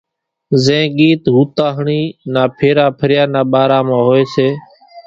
زين 0.63 0.85
ڳيت 0.97 1.23
ھوتاۿڙي 1.35 2.01
نا 2.33 2.43
ڦيرا 2.57 2.85
ڦريان 2.99 3.27
نا 3.35 3.41
ٻارا 3.51 3.79
مان 3.87 4.01
ھوئي 4.07 4.25
سي، 4.33 4.47